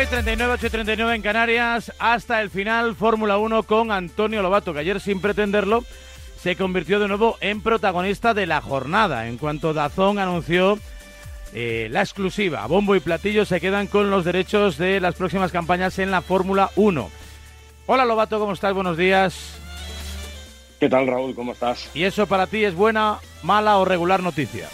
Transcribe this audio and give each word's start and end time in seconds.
9.39, 0.00 0.58
8.39 0.58 1.14
en 1.16 1.20
Canarias, 1.20 1.92
hasta 1.98 2.40
el 2.40 2.48
final 2.48 2.96
Fórmula 2.96 3.36
1 3.36 3.64
con 3.64 3.92
Antonio 3.92 4.40
Lobato, 4.40 4.72
que 4.72 4.78
ayer 4.78 4.98
sin 4.98 5.20
pretenderlo 5.20 5.84
se 6.40 6.56
convirtió 6.56 6.98
de 7.00 7.06
nuevo 7.06 7.36
en 7.42 7.60
protagonista 7.60 8.32
de 8.32 8.46
la 8.46 8.62
jornada. 8.62 9.28
En 9.28 9.36
cuanto 9.36 9.74
Dazón 9.74 10.18
anunció 10.18 10.78
eh, 11.52 11.88
la 11.90 12.00
exclusiva, 12.00 12.66
bombo 12.66 12.96
y 12.96 13.00
platillo 13.00 13.44
se 13.44 13.60
quedan 13.60 13.88
con 13.88 14.08
los 14.08 14.24
derechos 14.24 14.78
de 14.78 15.00
las 15.00 15.16
próximas 15.16 15.52
campañas 15.52 15.98
en 15.98 16.10
la 16.10 16.22
Fórmula 16.22 16.70
1. 16.76 17.10
Hola 17.84 18.06
Lobato, 18.06 18.38
¿cómo 18.38 18.54
estás? 18.54 18.72
Buenos 18.72 18.96
días. 18.96 19.60
¿Qué 20.78 20.88
tal 20.88 21.08
Raúl? 21.08 21.34
¿Cómo 21.34 21.52
estás? 21.52 21.90
¿Y 21.92 22.04
eso 22.04 22.26
para 22.26 22.46
ti 22.46 22.64
es 22.64 22.74
buena, 22.74 23.18
mala 23.42 23.76
o 23.76 23.84
regular 23.84 24.22
noticia? 24.22 24.66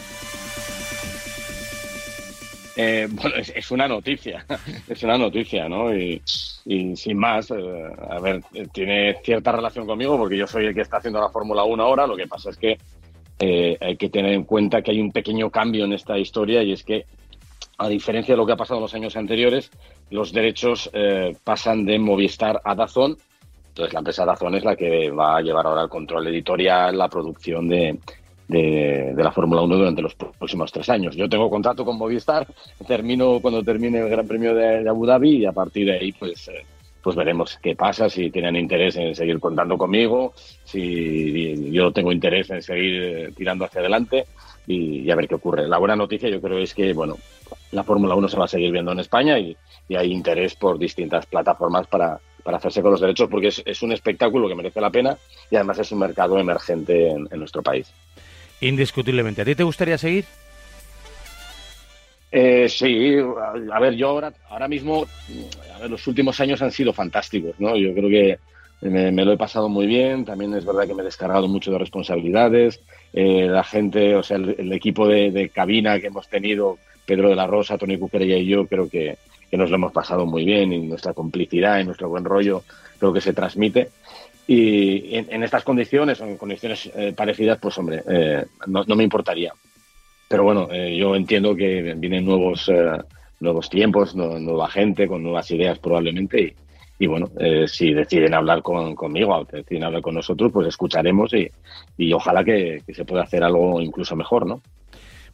Eh, 2.79 3.09
bueno, 3.11 3.37
es, 3.37 3.71
una 3.71 3.89
noticia, 3.89 4.45
es 4.89 5.03
una 5.03 5.17
noticia, 5.17 5.67
¿no? 5.67 5.97
Y, 5.97 6.21
sin 6.27 7.17
más, 7.17 7.51
eh, 7.51 7.85
a 8.11 8.21
ver, 8.21 8.43
tiene 8.73 9.17
cierta 9.25 9.53
relación 9.53 9.87
conmigo 9.87 10.19
porque 10.19 10.37
yo 10.37 10.47
soy 10.47 10.67
el 10.67 10.75
que 10.75 10.83
está 10.83 10.99
haciendo 10.99 11.21
la 11.21 11.31
Fórmula 11.31 11.65
1 11.65 11.83
ahora, 11.83 12.07
lo 12.07 12.17
que 12.17 12.27
pasa 12.27 12.51
es 12.51 12.59
que 12.59 12.79
eh, 13.39 13.79
hay 13.81 13.97
que 13.97 14.11
tener 14.11 14.33
en 14.33 14.45
cuenta 14.45 14.83
que 14.83 14.91
hay 14.91 15.01
un 15.01 15.11
pequeño 15.11 15.51
cambio 15.51 15.87
en 15.87 15.95
esta 15.95 16.19
historia 16.19 16.63
y 16.63 16.73
es 16.73 16.85
que, 16.85 17.07
a 17.79 17.89
diferencia 17.89 18.35
de 18.35 18.39
lo 18.39 18.45
que 18.45 18.53
ha 18.53 18.57
pasado 18.57 18.79
en 18.79 18.83
los 18.83 18.95
años 18.95 19.17
anteriores, 19.17 19.71
los 20.11 20.33
derechos 20.33 20.91
pasan 21.45 21.85
de 21.85 21.99
Movistar 21.99 22.61
a 22.65 22.75
Dazón, 22.75 23.17
entonces 23.69 23.93
la 23.93 24.01
empresa 24.01 24.25
Dazón 24.25 24.55
es 24.55 24.65
la 24.65 24.77
que 24.77 25.11
va 25.11 25.37
a 25.37 25.43
llevar 25.43 25.67
ahora 25.67 25.83
el 25.83 25.89
control 25.89 26.27
editorial, 26.29 26.97
la 26.97 27.09
producción 27.09 27.69
de, 27.69 27.99
de, 28.49 29.15
la 29.17 29.33
Fórmula 29.33 29.63
1 29.63 29.77
durante 29.77 30.03
los 30.03 30.15
próximos 30.15 30.71
tres 30.73 30.89
años. 30.89 31.17
Yo 31.17 31.29
tengo 31.29 31.51
contrato 31.51 31.85
con 31.85 31.99
Movistar, 31.99 32.47
termino 32.87 33.41
cuando 33.41 33.63
termine 33.63 34.01
el 34.01 34.09
Gran 34.09 34.27
Premio 34.27 34.55
de, 34.55 34.89
Abu 34.89 35.07
Dhabi 35.07 35.39
y 35.39 35.47
a 35.47 35.53
partir 35.53 35.87
de 35.87 35.99
ahí 35.99 36.13
pues, 36.13 36.49
eh, 36.49 36.65
pues 37.03 37.17
veremos 37.17 37.59
qué 37.63 37.75
pasa, 37.75 38.09
si 38.09 38.31
tienen 38.31 38.57
interés 38.57 38.97
en 38.97 39.15
seguir 39.15 39.41
contando 39.41 39.77
conmigo, 39.77 40.33
si 40.65 41.71
yo 41.73 41.93
tengo 41.93 42.13
interés 42.13 42.51
en 42.51 42.63
seguir 42.63 43.03
eh, 43.03 43.33
tirando 43.37 43.65
hacia 43.65 43.81
adelante 43.81 44.27
y, 44.67 45.11
a 45.11 45.17
ver 45.17 45.29
qué 45.29 45.35
ocurre. 45.37 45.69
La 45.69 45.79
buena 45.79 45.97
noticia 45.97 46.29
yo 46.29 46.41
creo 46.41 46.59
es 46.59 46.75
que 46.75 46.93
bueno 46.93 47.17
la 47.73 47.85
Fórmula 47.85 48.15
1 48.15 48.29
se 48.29 48.37
va 48.37 48.47
a 48.47 48.49
seguir 48.49 48.73
viendo 48.73 48.93
en 48.93 49.01
España 49.01 49.39
y, 49.39 49.57
hay 49.97 50.11
interés 50.11 50.57
por 50.57 50.81
distintas 50.81 51.27
plataformas 51.27 51.87
para, 51.87 52.19
para 52.43 52.57
hacerse 52.57 52.83
con 52.83 52.91
los 52.91 53.01
derechos 53.01 53.29
porque 53.31 53.47
es, 53.65 53.83
un 53.83 53.93
espectáculo 53.93 54.49
que 54.49 54.57
merece 54.57 54.81
la 54.81 54.91
pena 54.91 55.17
y 55.49 55.55
además 55.55 55.79
es 55.79 55.93
un 55.93 56.01
mercado 56.01 56.39
emergente 56.39 57.11
en 57.11 57.39
nuestro 57.39 57.63
país. 57.63 57.93
Indiscutiblemente. 58.61 59.43
¿A 59.43 59.45
ti 59.45 59.55
te 59.55 59.63
gustaría 59.63 59.99
seguir? 59.99 60.25
Eh, 62.33 62.69
sí, 62.69 63.17
a 63.73 63.81
ver, 63.81 63.95
yo 63.95 64.09
ahora, 64.09 64.33
ahora 64.51 64.69
mismo, 64.69 65.07
los 65.89 66.07
últimos 66.07 66.41
años 66.41 66.61
han 66.61 66.73
sido 66.73 66.93
fantásticos, 66.93 67.59
¿no? 67.59 67.77
Yo 67.77 67.95
creo 67.95 68.09
que 68.09 68.39
me, 68.83 69.25
lo 69.25 69.33
he 69.33 69.37
pasado 69.37 69.69
muy 69.69 69.87
bien, 69.87 70.25
también 70.25 70.55
es 70.55 70.65
verdad 70.65 70.87
que 70.87 70.95
me 70.95 71.03
he 71.03 71.05
descargado 71.05 71.49
mucho 71.49 71.71
de 71.71 71.79
responsabilidades, 71.79 72.81
eh, 73.13 73.47
la 73.49 73.65
gente, 73.65 74.15
o 74.17 74.23
sea, 74.23 74.37
el, 74.37 74.73
equipo 74.73 75.09
de, 75.09 75.51
cabina 75.55 75.99
que 75.99 76.09
hemos 76.09 76.29
tenido, 76.29 76.79
Pedro 77.07 77.31
de 77.31 77.37
la 77.37 77.47
Rosa, 77.47 77.79
Tony 77.79 77.97
Cuquerella 77.97 78.37
y 78.37 78.47
yo, 78.47 78.67
creo 78.67 78.89
que, 78.89 79.17
que 79.51 79.57
nos 79.57 79.71
lo 79.71 79.77
hemos 79.77 79.93
pasado 79.93 80.27
muy 80.27 80.45
bien 80.45 80.73
y 80.73 80.87
nuestra 80.87 81.15
complicidad 81.15 81.79
y 81.79 81.85
nuestro 81.85 82.09
buen 82.09 82.25
rollo 82.25 82.63
creo 82.99 83.13
que 83.13 83.21
se 83.21 83.33
transmite. 83.33 83.91
Y 84.49 85.17
en, 85.17 85.43
estas 85.43 85.65
condiciones, 85.65 86.21
o 86.21 86.25
en 86.25 86.37
condiciones 86.37 86.89
eh, 86.95 87.13
parecidas, 87.17 87.59
pues 87.59 87.77
hombre, 87.79 88.03
eh, 88.09 88.45
no, 88.69 88.85
me 88.85 89.03
importaría. 89.03 89.53
Pero 90.29 90.45
bueno, 90.45 90.69
eh, 90.71 90.97
yo 90.97 91.17
entiendo 91.17 91.55
que 91.57 91.95
vienen 91.97 92.25
nuevos, 92.25 92.71
nuevos 93.41 93.69
tiempos, 93.69 94.15
nueva 94.15 94.69
gente, 94.69 95.09
con 95.09 95.23
nuevas 95.23 95.51
ideas 95.51 95.79
probablemente. 95.81 96.55
Y, 96.99 97.07
bueno, 97.07 97.31
si 97.67 97.93
deciden 97.93 98.35
hablar 98.35 98.63
con, 98.63 98.95
conmigo, 98.95 99.47
deciden 99.51 99.85
hablar 99.85 100.01
con 100.01 100.15
nosotros, 100.15 100.51
pues 100.53 100.69
escucharemos 100.69 101.35
y, 101.35 101.51
y 101.99 102.13
ojalá 102.13 102.43
que, 102.43 102.83
que 102.87 102.95
se 102.95 103.05
pueda 103.05 103.25
hacer 103.25 103.43
algo 103.43 103.81
incluso 103.83 104.17
mejor, 104.17 104.47
¿no? 104.47 104.63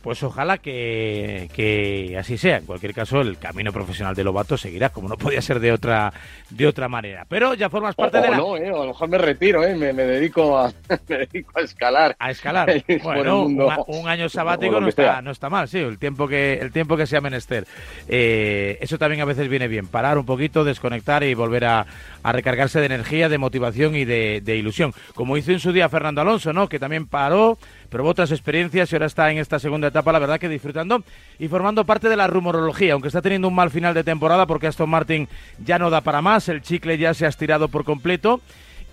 Pues 0.03 0.21
ojalá 0.25 0.59
que, 0.59 2.17
así 2.19 2.37
sea. 2.37 2.57
En 2.59 2.67
cualquier 2.67 2.93
caso, 2.93 3.21
el 3.21 3.39
camino 3.39 3.73
profesional 3.73 4.15
de 4.15 4.25
Lobato 4.25 4.57
seguirá, 4.57 4.89
como 4.89 5.09
no 5.09 5.17
podía 5.17 5.41
ser 5.41 5.61
de 5.61 5.73
otra 5.73 6.13
de 6.51 6.67
otra 6.67 6.89
manera. 6.89 7.25
Pero 7.29 7.55
ya 7.55 7.71
formas 7.71 7.95
parte 7.95 8.21
de 8.21 8.31
la... 8.31 8.37
no, 8.37 8.57
eh, 8.57 8.69
a 8.69 8.73
lo 8.73 8.87
mejor 8.89 9.09
me 9.09 9.19
retiro, 9.19 9.65
eh, 9.65 9.75
me, 9.75 9.93
dedico 9.93 10.59
a, 10.59 10.73
me 11.09 11.19
dedico 11.19 11.59
a 11.59 11.63
escalar. 11.63 12.17
A 12.19 12.31
escalar. 12.31 12.73
Bueno, 13.03 13.45
un, 13.45 14.09
año 14.09 14.29
sabático 14.29 14.81
no 14.81 14.89
está, 14.89 15.23
no 15.23 15.31
está 15.31 15.49
mal, 15.49 15.69
sí, 15.69 15.79
el 15.79 15.99
tiempo 15.99 16.29
que, 16.29 16.55
el 16.55 16.73
tiempo 16.73 16.97
que 16.97 17.07
sea 17.07 17.21
menester. 17.21 17.67
Eh, 18.09 18.79
eso 18.81 18.99
también 18.99 19.21
a 19.23 19.25
veces 19.25 19.49
viene 19.49 19.69
bien, 19.69 19.87
parar 19.87 20.19
un 20.19 20.27
poquito, 20.27 20.65
desconectar 20.65 21.23
y 21.25 21.35
volver 21.35 21.65
a, 21.65 21.87
a 22.23 22.33
recargarse 22.33 22.81
de 22.81 22.87
energía, 22.87 23.29
de 23.29 23.39
motivación 23.39 23.97
y 23.97 24.05
de, 24.05 24.41
de 24.43 24.57
ilusión. 24.57 24.93
Como 25.15 25.37
hizo 25.37 25.53
en 25.53 25.61
su 25.61 25.73
día 25.73 25.89
Fernando 25.89 26.21
Alonso, 26.21 26.53
¿no? 26.53 26.69
Que 26.69 26.79
también 26.79 27.07
paró 27.07 27.59
probó 27.93 28.09
otras 28.09 28.33
experiencias 28.33 28.91
y 28.91 28.97
ahora 28.97 29.07
está 29.07 29.31
en 29.31 29.37
esta 29.37 29.59
segunda 29.59 29.89
etapa, 29.89 30.11
la 30.13 30.19
verdad 30.19 30.41
que 30.41 30.49
disfrutando 30.49 31.05
y 31.39 31.47
formando 31.47 31.85
parte 31.85 32.09
de 32.09 32.17
la 32.17 32.27
rumorología, 32.27 32.95
aunque 32.95 33.09
está 33.09 33.21
teniendo 33.21 33.49
un 33.49 33.55
mal 33.55 33.71
final 33.71 33.93
de 33.93 34.03
temporada 34.03 34.47
porque 34.47 34.67
Aston 34.67 34.89
Martin 34.89 35.29
ya 35.63 35.79
no 35.79 35.91
da 35.91 36.01
para 36.01 36.23
más, 36.23 36.49
el 36.49 36.63
chicle 36.63 36.97
ya 36.97 37.13
se 37.13 37.27
ha 37.27 37.29
estirado 37.29 37.69
por 37.69 37.85
completo 37.85 38.41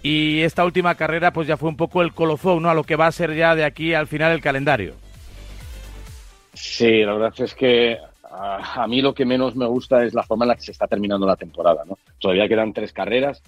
y 0.04 0.42
esta 0.42 0.66
última 0.66 0.96
carrera 0.96 1.32
pues 1.32 1.48
ya 1.48 1.56
fue 1.56 1.70
un 1.70 1.78
poco 1.78 2.02
el 2.02 2.14
colofón, 2.14 2.62
¿no? 2.62 2.70
A 2.70 2.74
lo 2.74 2.84
que 2.84 2.98
va 2.98 3.08
a 3.08 3.12
ser 3.12 3.34
ya 3.36 3.56
de 3.56 3.64
aquí 3.64 3.94
al 3.94 4.08
final 4.08 4.34
el 4.34 4.42
calendario. 4.42 4.94
Sí, 6.54 7.02
la 7.04 7.14
verdad 7.14 7.34
es 7.38 7.56
que 7.56 7.98
a, 8.30 8.84
a 8.84 8.88
mí 8.88 9.02
lo 9.02 9.14
que 9.14 9.26
menos 9.26 9.56
me 9.56 9.66
gusta 9.66 10.04
es 10.04 10.14
la 10.14 10.24
forma 10.24 10.44
en 10.44 10.50
la 10.50 10.56
que 10.56 10.62
se 10.62 10.72
está 10.72 10.88
terminando 10.88 11.26
la 11.26 11.38
temporada, 11.38 11.84
¿no? 11.88 11.98
Todavía 12.20 12.50
quedan 12.50 12.74
tres 12.74 12.92
carreras 12.92 13.42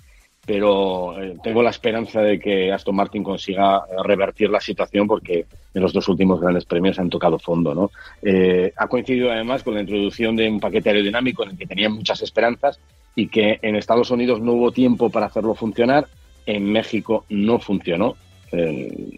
pero 0.52 1.18
eh, 1.18 1.38
tengo 1.42 1.64
la 1.64 1.70
esperanza 1.70 2.22
de 2.22 2.38
que 2.38 2.74
Aston 2.74 2.94
Martin 2.94 3.24
consiga 3.24 3.86
eh, 3.90 4.04
revertir 4.04 4.50
la 4.50 4.60
situación 4.60 5.08
porque 5.08 5.46
en 5.74 5.82
los 5.82 5.94
dos 5.94 6.10
últimos 6.10 6.42
grandes 6.42 6.66
premios 6.66 7.00
han 7.00 7.10
tocado 7.10 7.40
fondo. 7.40 7.74
¿no? 7.74 7.90
Eh, 8.22 8.74
ha 8.76 8.88
coincidido 8.90 9.32
además 9.32 9.64
con 9.64 9.76
la 9.76 9.80
introducción 9.80 10.36
de 10.36 10.50
un 10.50 10.60
paquete 10.60 10.90
aerodinámico 10.90 11.44
en 11.44 11.52
el 11.52 11.58
que 11.58 11.68
tenían 11.68 11.94
muchas 11.94 12.22
esperanzas 12.22 12.82
y 13.16 13.30
que 13.30 13.60
en 13.62 13.78
Estados 13.78 14.12
Unidos 14.12 14.42
no 14.42 14.52
hubo 14.52 14.74
tiempo 14.74 15.10
para 15.10 15.28
hacerlo 15.28 15.56
funcionar, 15.56 16.08
en 16.46 16.70
México 16.70 17.24
no 17.30 17.58
funcionó, 17.58 18.18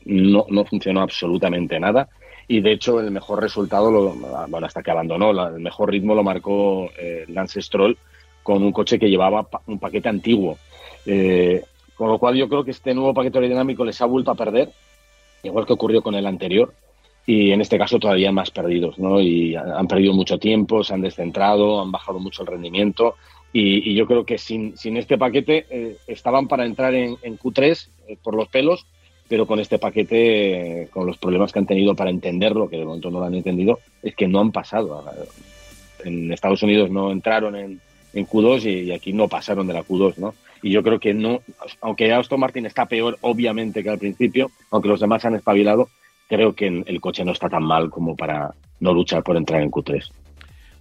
no, 0.06 0.46
no 0.48 0.66
funcionó 0.66 1.02
absolutamente 1.02 1.80
nada 1.80 2.10
y 2.48 2.62
de 2.62 2.74
hecho 2.74 3.00
el 3.00 3.10
mejor 3.10 3.42
resultado, 3.42 3.90
lo, 3.90 4.14
bueno, 4.50 4.68
hasta 4.68 4.84
que 4.84 4.92
abandonó, 4.92 5.32
el 5.48 5.62
mejor 5.62 5.90
ritmo 5.90 6.14
lo 6.14 6.22
marcó 6.22 6.92
Lance 7.30 7.60
Stroll 7.60 7.98
con 8.44 8.62
un 8.62 8.72
coche 8.72 9.00
que 9.00 9.10
llevaba 9.10 9.48
un 9.66 9.80
paquete 9.80 10.10
antiguo. 10.10 10.60
Eh, 11.06 11.64
con 11.96 12.10
lo 12.10 12.18
cual 12.18 12.36
yo 12.36 12.50
creo 12.50 12.64
que 12.64 12.72
este 12.72 12.94
nuevo 12.94 13.14
paquete 13.14 13.38
aerodinámico 13.38 13.86
les 13.86 14.02
ha 14.02 14.06
vuelto 14.06 14.32
a 14.32 14.36
perder, 14.36 14.70
igual 15.44 15.66
que 15.66 15.74
ocurrió 15.74 16.02
con 16.02 16.16
el 16.16 16.26
anterior, 16.26 16.74
y 17.26 17.52
en 17.52 17.62
este 17.62 17.78
caso 17.78 18.00
todavía 18.00 18.32
más 18.32 18.52
perdidos, 18.52 18.98
¿no? 18.98 19.22
Y 19.22 19.56
han 19.56 19.88
perdido 19.88 20.14
mucho 20.14 20.38
tiempo, 20.38 20.84
se 20.84 20.94
han 20.94 21.02
descentrado, 21.02 21.82
han 21.82 21.92
bajado 21.92 22.20
mucho 22.20 22.42
el 22.42 22.48
rendimiento, 22.48 23.16
y, 23.54 23.94
yo 23.94 24.08
creo 24.08 24.26
que 24.26 24.40
sin, 24.40 24.76
sin 24.76 24.98
este 24.98 25.18
paquete 25.18 25.68
eh, 25.70 25.98
estaban 26.08 26.48
para 26.48 26.66
entrar 26.66 26.96
en, 26.96 27.18
Q3 27.22 27.88
eh, 28.08 28.18
por 28.22 28.34
los 28.34 28.48
pelos, 28.48 28.88
pero 29.28 29.46
con 29.46 29.60
este 29.60 29.78
paquete, 29.78 30.90
con 30.92 31.06
los 31.06 31.18
problemas 31.18 31.52
que 31.52 31.60
han 31.60 31.68
tenido 31.68 31.96
para 31.96 32.10
entenderlo, 32.10 32.68
que 32.68 32.78
de 32.78 32.86
momento 32.86 33.12
no 33.12 33.20
lo 33.20 33.26
han 33.26 33.36
entendido, 33.36 33.80
es 34.02 34.16
que 34.16 34.28
no 34.28 34.40
han 34.40 34.52
pasado. 34.52 35.06
En 36.04 36.34
Estados 36.34 36.64
Unidos 36.64 36.90
no 36.90 37.12
entraron 37.12 37.56
en, 37.56 37.80
en 38.14 38.28
Q2 38.28 38.88
y, 38.88 38.92
aquí 38.92 39.14
no 39.14 39.28
pasaron 39.28 39.68
de 39.68 39.74
la 39.74 39.84
Q2, 39.84 40.18
¿no? 40.18 40.34
Y 40.64 40.72
yo 40.72 40.82
creo 40.82 41.00
que 41.00 41.14
no, 41.14 41.42
aunque 41.82 42.12
Aston 42.12 42.40
Martin 42.40 42.66
está 42.66 42.86
peor, 42.86 43.18
obviamente, 43.22 43.84
que 43.84 43.90
al 43.90 44.00
principio, 44.00 44.50
aunque 44.72 44.88
los 44.88 45.02
demás 45.02 45.24
han 45.26 45.36
espabilado, 45.36 45.90
creo 46.30 46.54
que 46.54 46.84
el 46.86 47.02
coche 47.02 47.26
no 47.26 47.34
está 47.34 47.50
tan 47.50 47.64
mal 47.64 47.90
como 47.90 48.16
para 48.16 48.56
no 48.80 48.94
luchar 48.94 49.24
por 49.24 49.36
entrar 49.36 49.62
en 49.62 49.70
Q3. 49.70 50.10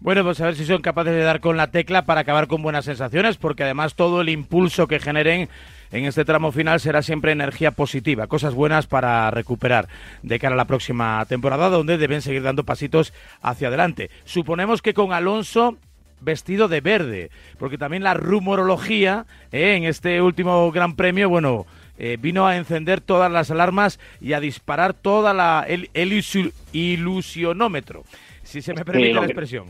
Bueno, 0.01 0.25
pues 0.25 0.41
a 0.41 0.47
ver 0.47 0.57
si 0.57 0.65
son 0.65 0.83
capaces 0.83 1.13
de 1.13 1.23
dar 1.23 1.41
con 1.41 1.57
la 1.57 1.71
tecla 1.71 2.05
para 2.05 2.23
acabar 2.23 2.49
con 2.49 2.63
buenas 2.63 2.85
sensaciones, 2.85 3.37
porque 3.37 3.63
además 3.63 3.95
todo 3.95 4.21
el 4.21 4.31
impulso 4.31 4.89
que 4.89 4.99
generen 4.99 5.49
en 5.93 6.05
este 6.05 6.25
tramo 6.25 6.51
final 6.51 6.81
será 6.81 7.03
siempre 7.03 7.31
energía 7.31 7.71
positiva, 7.71 8.27
cosas 8.27 8.55
buenas 8.55 8.87
para 8.87 9.31
recuperar 9.31 9.89
de 10.23 10.39
cara 10.41 10.55
a 10.55 10.57
la 10.57 10.65
próxima 10.65 11.25
temporada, 11.27 11.69
donde 11.69 11.99
deben 11.99 12.23
seguir 12.23 12.43
dando 12.43 12.65
pasitos 12.65 13.13
hacia 13.43 13.69
adelante. 13.69 14.11
Suponemos 14.25 14.83
que 14.83 14.95
con 14.95 15.13
Alonso 15.13 15.77
vestido 16.23 16.69
de 16.69 16.81
verde, 16.81 17.31
porque 17.59 17.79
también 17.79 18.03
la 18.03 18.15
rumorología 18.15 19.27
eh, 19.51 19.75
en 19.77 19.85
este 19.85 20.23
último 20.23 20.71
Gran 20.73 20.97
Premio, 20.97 21.29
bueno, 21.29 21.67
eh, 21.99 22.17
vino 22.21 22.47
a 22.47 22.57
encender 22.57 23.01
todas 23.01 23.31
las 23.31 23.51
alarmas 23.51 23.99
y 24.21 24.33
a 24.33 24.41
disparar 24.41 24.95
toda 24.95 25.35
la 25.35 25.65
el, 25.69 25.91
ilusionómetro, 26.73 28.05
si 28.43 28.63
se 28.63 28.75
me 28.75 28.85
permite 28.85 29.15
la 29.15 29.25
expresión. 29.25 29.67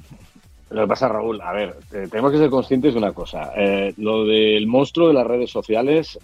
Lo 0.70 0.82
que 0.82 0.88
pasa, 0.88 1.08
Raúl, 1.08 1.40
a 1.42 1.52
ver, 1.52 1.74
tenemos 1.90 2.32
que 2.32 2.38
ser 2.38 2.48
conscientes 2.48 2.94
de 2.94 2.98
una 2.98 3.12
cosa. 3.12 3.52
Eh, 3.56 3.92
lo 3.98 4.24
del 4.24 4.66
monstruo 4.66 5.08
de 5.08 5.14
las 5.14 5.26
redes 5.26 5.50
sociales 5.50 6.18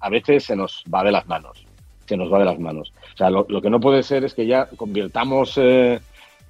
a 0.00 0.08
veces 0.08 0.44
se 0.44 0.56
nos 0.56 0.82
va 0.92 1.04
de 1.04 1.12
las 1.12 1.26
manos. 1.26 1.66
Se 2.06 2.16
nos 2.16 2.32
va 2.32 2.38
de 2.38 2.46
las 2.46 2.58
manos. 2.58 2.94
O 3.12 3.16
sea, 3.18 3.28
lo, 3.28 3.44
lo 3.50 3.60
que 3.60 3.68
no 3.68 3.78
puede 3.78 4.02
ser 4.02 4.24
es 4.24 4.32
que 4.32 4.46
ya 4.46 4.66
convirtamos 4.76 5.58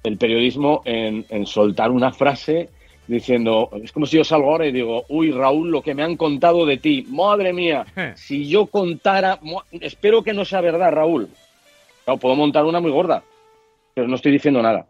el 0.07 0.17
periodismo 0.17 0.81
en, 0.85 1.25
en, 1.29 1.45
soltar 1.45 1.91
una 1.91 2.13
frase 2.13 2.69
diciendo, 3.07 3.69
es 3.81 3.91
como 3.91 4.05
si 4.05 4.17
yo 4.17 4.23
salgo 4.23 4.51
ahora 4.51 4.67
y 4.67 4.71
digo, 4.71 5.05
uy, 5.09 5.31
Raúl, 5.31 5.71
lo 5.71 5.81
que 5.81 5.95
me 5.95 6.03
han 6.03 6.17
contado 6.17 6.65
de 6.65 6.77
ti, 6.77 7.05
madre 7.09 7.53
mía, 7.53 7.85
si 8.15 8.47
yo 8.47 8.67
contara, 8.67 9.39
espero 9.71 10.23
que 10.23 10.33
no 10.33 10.45
sea 10.45 10.61
verdad, 10.61 10.91
Raúl. 10.91 11.29
No, 12.05 12.17
puedo 12.17 12.35
montar 12.35 12.65
una 12.65 12.79
muy 12.79 12.91
gorda, 12.91 13.23
pero 13.93 14.07
no 14.07 14.15
estoy 14.15 14.31
diciendo 14.31 14.61
nada. 14.61 14.87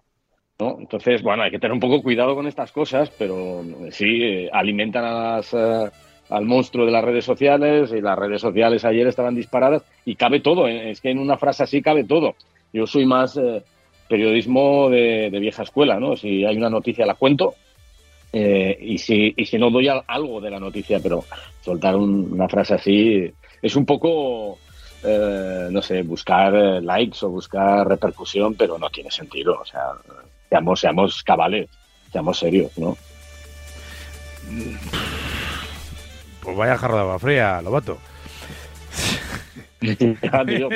¿no? 0.59 0.77
Entonces, 0.79 1.21
bueno, 1.21 1.43
hay 1.43 1.51
que 1.51 1.59
tener 1.59 1.73
un 1.73 1.79
poco 1.79 2.01
cuidado 2.01 2.35
con 2.35 2.47
estas 2.47 2.71
cosas, 2.71 3.11
pero 3.17 3.63
sí, 3.91 4.23
eh, 4.23 4.49
alimentan 4.51 5.05
a 5.05 5.39
eh, 5.39 5.89
al 6.29 6.45
monstruo 6.45 6.85
de 6.85 6.91
las 6.91 7.03
redes 7.03 7.23
sociales 7.23 7.91
y 7.95 8.01
las 8.01 8.17
redes 8.17 8.41
sociales 8.41 8.83
ayer 8.83 9.07
estaban 9.07 9.35
disparadas 9.35 9.83
y 10.03 10.15
cabe 10.15 10.41
todo, 10.41 10.67
¿eh? 10.67 10.91
es 10.91 10.99
que 10.99 11.09
en 11.09 11.19
una 11.19 11.37
frase 11.37 11.63
así 11.63 11.81
cabe 11.81 12.03
todo. 12.03 12.35
Yo 12.73 12.85
soy 12.85 13.05
más 13.05 13.39
periodismo 14.09 14.89
de, 14.89 15.29
vieja 15.39 15.63
escuela, 15.63 15.99
¿no? 15.99 16.15
Si 16.15 16.43
hay 16.43 16.57
una 16.57 16.69
noticia 16.69 17.05
la 17.05 17.15
cuento 17.15 17.55
y, 18.31 18.97
si, 18.97 19.33
y 19.35 19.45
si 19.45 19.57
no 19.57 19.69
doy 19.69 19.88
algo 19.88 20.41
de 20.41 20.50
la 20.50 20.59
noticia, 20.59 21.00
pero 21.00 21.25
soltar 21.62 21.95
una 21.95 22.47
frase 22.47 22.75
así 22.75 23.31
es 23.62 23.75
un 23.75 23.85
poco 23.85 24.57
no 25.71 25.81
sé, 25.81 26.01
buscar 26.01 26.53
likes 26.53 27.25
o 27.25 27.29
buscar 27.29 27.88
repercusión, 27.88 28.56
pero 28.56 28.77
no 28.77 28.89
tiene 28.89 29.12
sentido. 29.12 29.59
O 29.59 29.65
sea, 29.65 29.91
seamos, 30.50 30.79
seamos 30.79 31.24
cabales, 31.24 31.69
seamos 32.12 32.39
serios, 32.39 32.77
¿no? 32.77 32.97
Pues 36.41 36.57
vaya 36.57 36.77
jarra 36.77 36.95
de 36.95 37.01
agua 37.01 37.19
fría, 37.19 37.62
Lobato. 37.62 37.97
ya, 39.81 40.45
tío, 40.45 40.69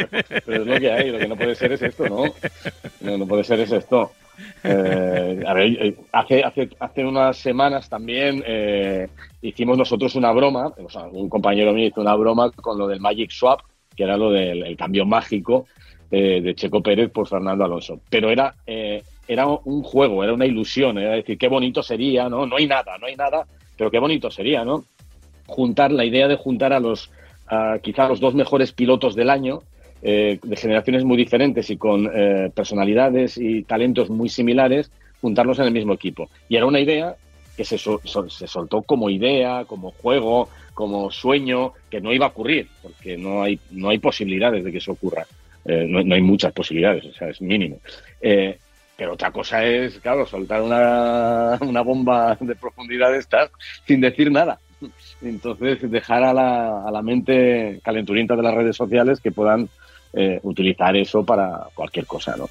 pero, 0.45 0.61
es 0.61 0.67
lo 0.67 0.79
que 0.79 0.91
hay, 0.91 1.09
lo 1.09 1.17
que 1.17 1.27
no 1.27 1.35
puede 1.35 1.55
ser 1.55 1.71
es 1.71 1.81
esto, 1.81 2.07
¿no? 2.07 3.17
No, 3.17 3.27
puede 3.27 3.43
ser 3.43 3.59
es 3.61 3.71
esto. 3.71 4.11
Eh, 4.63 5.43
eh, 5.43 5.95
hace, 6.11 7.03
unas 7.03 7.37
semanas 7.37 7.89
también 7.89 8.43
eh, 8.45 9.07
hicimos 9.41 9.77
nosotros 9.77 10.15
una 10.15 10.31
broma, 10.31 10.71
o 10.83 10.89
sea, 10.89 11.03
un 11.03 11.29
compañero 11.29 11.73
mío 11.73 11.87
hizo 11.87 12.01
una 12.01 12.15
broma 12.15 12.51
con 12.51 12.77
lo 12.77 12.87
del 12.87 12.99
Magic 12.99 13.31
Swap, 13.31 13.61
que 13.95 14.03
era 14.03 14.17
lo 14.17 14.31
del 14.31 14.75
cambio 14.77 15.05
mágico 15.05 15.65
de 16.09 16.53
Checo 16.55 16.83
Pérez 16.83 17.09
por 17.09 17.27
Fernando 17.27 17.63
Alonso. 17.63 18.01
Pero 18.09 18.29
era 18.29 18.55
era 19.27 19.47
un 19.47 19.81
juego, 19.81 20.23
era 20.23 20.33
una 20.33 20.45
ilusión, 20.45 20.97
era 20.97 21.11
decir, 21.11 21.37
qué 21.37 21.47
bonito 21.47 21.81
sería, 21.81 22.27
¿no? 22.27 22.45
No 22.45 22.57
hay 22.57 22.67
nada, 22.67 22.97
no 22.97 23.07
hay 23.07 23.15
nada, 23.15 23.47
pero 23.77 23.89
qué 23.89 23.97
bonito 23.97 24.29
sería, 24.29 24.65
¿no? 24.65 24.83
Juntar, 25.47 25.91
la 25.91 26.03
idea 26.03 26.27
de 26.27 26.35
juntar 26.35 26.73
a 26.73 26.81
los, 26.81 27.11
quizá 27.81 28.09
los 28.09 28.19
dos 28.19 28.35
mejores 28.35 28.73
pilotos 28.73 29.15
del 29.15 29.29
año, 29.29 29.61
eh, 30.01 30.39
de 30.41 30.55
generaciones 30.55 31.03
muy 31.03 31.17
diferentes 31.17 31.69
y 31.69 31.77
con 31.77 32.09
eh, 32.13 32.51
personalidades 32.53 33.37
y 33.37 33.63
talentos 33.63 34.09
muy 34.09 34.29
similares, 34.29 34.91
juntarlos 35.21 35.59
en 35.59 35.65
el 35.65 35.71
mismo 35.71 35.93
equipo. 35.93 36.29
Y 36.49 36.55
era 36.55 36.65
una 36.65 36.79
idea 36.79 37.15
que 37.55 37.65
se, 37.65 37.77
se 37.77 38.47
soltó 38.47 38.81
como 38.81 39.09
idea, 39.09 39.65
como 39.65 39.91
juego, 39.91 40.49
como 40.73 41.11
sueño, 41.11 41.73
que 41.89 42.01
no 42.01 42.13
iba 42.13 42.25
a 42.25 42.29
ocurrir, 42.29 42.67
porque 42.81 43.17
no 43.17 43.43
hay, 43.43 43.59
no 43.71 43.89
hay 43.89 43.99
posibilidades 43.99 44.63
de 44.63 44.71
que 44.71 44.79
eso 44.79 44.93
ocurra. 44.93 45.25
Eh, 45.65 45.85
no, 45.87 46.01
no, 46.03 46.15
hay 46.15 46.21
muchas 46.21 46.51
posibilidades, 46.53 47.05
o 47.05 47.13
sea, 47.13 47.29
es 47.29 47.41
mínimo. 47.41 47.79
Pero 49.01 49.13
otra 49.13 49.31
cosa 49.31 49.65
es, 49.65 49.99
claro, 49.99 50.27
soltar 50.27 50.61
una, 50.61 51.57
una 51.61 51.81
bomba 51.81 52.37
de 52.39 52.55
profundidad 52.55 53.11
de 53.11 53.17
estas 53.17 53.49
sin 53.87 53.99
decir 53.99 54.31
nada. 54.31 54.59
Entonces, 55.23 55.89
dejar 55.89 56.23
a 56.23 56.33
la, 56.33 56.87
a 56.87 56.91
la 56.91 57.01
mente 57.01 57.79
calenturienta 57.83 58.35
de 58.35 58.43
las 58.43 58.53
redes 58.53 58.75
sociales 58.75 59.19
que 59.19 59.31
puedan 59.31 59.69
eh, 60.13 60.39
utilizar 60.43 60.95
eso 60.95 61.23
para 61.23 61.67
cualquier 61.73 62.05
cosa, 62.05 62.35
¿no? 62.37 62.49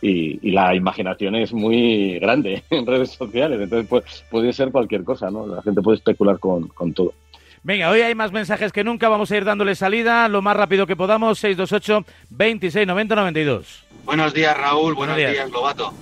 Y, 0.00 0.50
la 0.50 0.74
imaginación 0.74 1.36
es 1.36 1.52
muy 1.52 2.18
grande 2.18 2.62
en 2.70 2.86
redes 2.86 3.10
sociales, 3.10 3.60
entonces 3.60 3.88
puede, 3.88 4.04
puede 4.30 4.52
ser 4.52 4.70
cualquier 4.70 5.04
cosa, 5.04 5.30
¿no? 5.30 5.46
La 5.46 5.62
gente 5.62 5.80
puede 5.82 5.98
especular 5.98 6.38
con, 6.38 6.68
con 6.68 6.92
todo. 6.92 7.14
Venga, 7.64 7.90
hoy 7.90 8.00
hay 8.00 8.14
más 8.16 8.32
mensajes 8.32 8.72
que 8.72 8.82
nunca, 8.82 9.08
vamos 9.08 9.30
a 9.30 9.36
ir 9.36 9.44
dándole 9.44 9.76
salida 9.76 10.28
lo 10.28 10.42
más 10.42 10.56
rápido 10.56 10.86
que 10.86 10.96
podamos, 10.96 11.38
628 11.38 12.04
26 12.30 12.86
90 12.86 13.14
92. 13.14 13.84
Buenos 14.04 14.34
días, 14.34 14.56
Raúl. 14.56 14.94
Buenos, 14.94 15.16
días. 15.16 15.48
Lobato. 15.50 15.94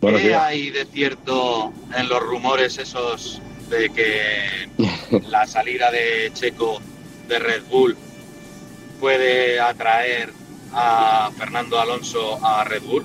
¿Qué 0.00 0.34
hay 0.34 0.70
de 0.70 0.86
cierto 0.86 1.72
en 1.96 2.08
los 2.08 2.22
rumores 2.22 2.78
esos 2.78 3.42
de 3.68 3.90
que 3.90 5.20
la 5.28 5.46
salida 5.46 5.90
de 5.90 6.30
Checo 6.32 6.80
de 7.28 7.38
Red 7.38 7.62
Bull 7.70 7.96
puede 9.00 9.60
atraer 9.60 10.30
a 10.72 11.30
Fernando 11.36 11.78
Alonso 11.78 12.38
a 12.44 12.64
Red 12.64 12.82
Bull? 12.82 13.04